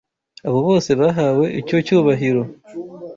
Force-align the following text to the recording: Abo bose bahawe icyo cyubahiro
Abo 0.47 0.59
bose 0.67 0.89
bahawe 1.01 1.45
icyo 1.61 1.77
cyubahiro 1.85 2.41